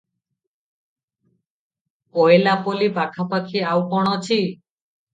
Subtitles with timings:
[2.23, 4.45] ଅଁଏଲାପଲି ପାଖାପାଖି ଆଉ କଣ ଅଛି?